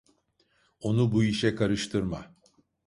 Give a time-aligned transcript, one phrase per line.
[0.79, 2.35] Onu bu işe karıştırma.